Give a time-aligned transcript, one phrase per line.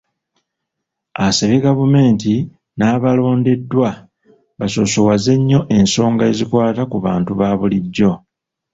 [1.25, 2.33] Asabye gavumenti
[2.77, 3.89] n'abalondeddwa
[4.59, 8.11] basoosowaze nnyo ensonga ezikwata ku bantu baabulijjo